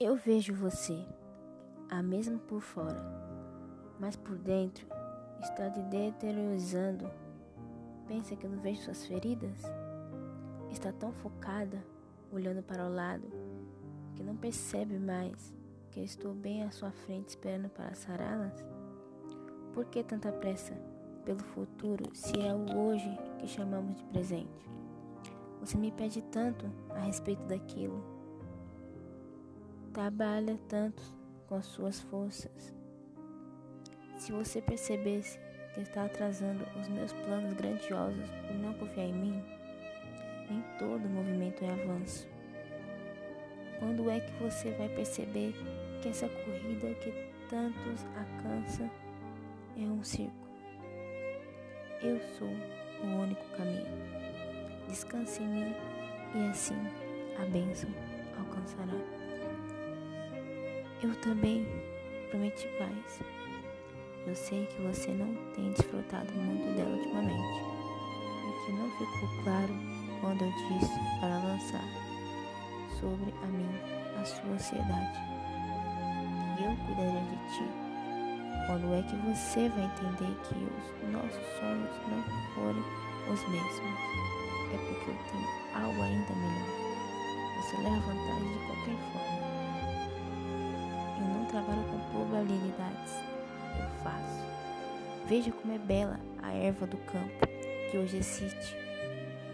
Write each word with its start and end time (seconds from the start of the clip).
Eu 0.00 0.16
vejo 0.16 0.52
você, 0.52 1.06
a 1.88 2.02
mesma 2.02 2.36
por 2.36 2.60
fora, 2.60 3.00
mas 4.00 4.16
por 4.16 4.36
dentro 4.36 4.84
está 5.40 5.70
te 5.70 5.80
deteriorando. 5.82 7.08
Pensa 8.08 8.34
que 8.34 8.44
eu 8.44 8.50
não 8.50 8.58
vejo 8.58 8.82
suas 8.82 9.06
feridas? 9.06 9.62
Está 10.68 10.90
tão 10.90 11.12
focada, 11.12 11.80
olhando 12.32 12.60
para 12.60 12.84
o 12.84 12.92
lado, 12.92 13.30
que 14.16 14.24
não 14.24 14.36
percebe 14.36 14.98
mais 14.98 15.54
que 15.92 16.00
eu 16.00 16.04
estou 16.04 16.34
bem 16.34 16.64
à 16.64 16.72
sua 16.72 16.90
frente 16.90 17.28
esperando 17.28 17.68
para 17.68 17.94
sará-las? 17.94 18.64
Por 19.72 19.84
que 19.84 20.02
tanta 20.02 20.32
pressa 20.32 20.74
pelo 21.24 21.38
futuro 21.38 22.10
se 22.12 22.40
é 22.40 22.52
o 22.52 22.76
hoje 22.76 23.16
que 23.38 23.46
chamamos 23.46 23.94
de 23.94 24.02
presente? 24.06 24.68
Você 25.60 25.78
me 25.78 25.92
pede 25.92 26.20
tanto 26.20 26.68
a 26.90 26.98
respeito 26.98 27.44
daquilo. 27.44 28.13
Trabalha 29.94 30.58
tanto 30.68 31.00
com 31.46 31.54
as 31.54 31.66
suas 31.66 32.00
forças. 32.00 32.74
Se 34.18 34.32
você 34.32 34.60
percebesse 34.60 35.38
que 35.72 35.82
está 35.82 36.06
atrasando 36.06 36.66
os 36.80 36.88
meus 36.88 37.12
planos 37.12 37.52
grandiosos 37.52 38.28
por 38.28 38.56
não 38.56 38.74
confiar 38.74 39.06
em 39.06 39.12
mim, 39.12 39.44
nem 40.50 40.64
todo 40.80 41.08
movimento 41.08 41.64
é 41.64 41.70
avanço. 41.70 42.28
Quando 43.78 44.10
é 44.10 44.18
que 44.18 44.32
você 44.42 44.72
vai 44.72 44.88
perceber 44.88 45.54
que 46.02 46.08
essa 46.08 46.28
corrida 46.28 46.92
que 46.94 47.12
tantos 47.48 48.04
alcança 48.16 48.90
é 49.76 49.82
um 49.82 50.02
circo? 50.02 50.48
Eu 52.02 52.20
sou 52.36 52.48
o 52.48 53.22
único 53.22 53.44
caminho. 53.56 53.86
Descanse 54.88 55.40
em 55.40 55.46
mim 55.46 55.74
e 56.34 56.50
assim 56.50 56.74
a 57.40 57.46
bênção 57.46 57.90
alcançará. 58.36 59.33
Eu 61.04 61.14
também 61.16 61.66
prometi 62.30 62.66
paz. 62.78 63.20
Eu 64.26 64.34
sei 64.34 64.64
que 64.64 64.80
você 64.80 65.10
não 65.10 65.34
tem 65.52 65.70
desfrutado 65.72 66.32
muito 66.32 66.74
dela 66.78 66.96
ultimamente 66.96 67.60
e 68.48 68.64
que 68.64 68.72
não 68.72 68.90
ficou 68.92 69.44
claro 69.44 69.74
quando 70.22 70.44
eu 70.44 70.50
disse 70.50 70.98
para 71.20 71.36
lançar 71.44 71.84
sobre 72.98 73.34
a 73.42 73.46
mim 73.48 73.68
a 74.18 74.24
sua 74.24 74.52
ansiedade. 74.52 75.18
Que 76.56 76.64
eu 76.64 76.74
cuidaria 76.86 77.20
de 77.20 77.36
ti. 77.52 77.68
Quando 78.66 78.94
é 78.94 79.02
que 79.02 79.16
você 79.28 79.68
vai 79.68 79.84
entender 79.84 80.34
que 80.48 81.04
os 81.04 81.12
nossos 81.12 81.46
sonhos 81.60 81.90
não 82.08 82.24
forem 82.54 82.82
os 83.30 83.46
mesmos? 83.50 84.00
É 84.72 84.78
porque 84.78 85.10
eu 85.10 85.18
tenho 85.30 85.84
algo 85.84 86.02
ainda 86.02 86.32
melhor. 86.32 87.60
Você 87.60 87.76
leva 87.76 88.00
vantagem 88.00 88.52
de 88.54 88.58
qualquer 88.64 88.96
forma. 89.12 89.44
Probabilidades. 92.34 93.14
Eu 93.78 93.88
faço. 94.02 94.44
Veja 95.28 95.52
como 95.52 95.72
é 95.72 95.78
bela 95.78 96.18
a 96.42 96.52
erva 96.52 96.86
do 96.86 96.96
campo, 96.98 97.46
que 97.90 97.96
hoje 97.96 98.16
existe 98.16 98.76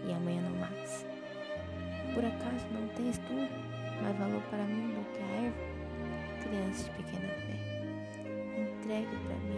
e 0.05 0.11
amanhã 0.11 0.41
não 0.41 0.57
mais. 0.57 1.05
Por 2.13 2.25
acaso 2.25 2.65
não 2.73 2.87
tens 2.89 3.19
tu 3.19 3.33
mais 4.01 4.17
valor 4.17 4.41
para 4.49 4.63
mim 4.63 4.95
do 4.95 5.05
que 5.13 5.19
a 5.21 5.27
erva? 5.45 5.71
Criança 6.43 6.83
de 6.83 6.89
pequena 6.89 7.27
fé, 7.29 7.55
entregue 8.59 9.15
para 9.27 9.35
mim 9.35 9.50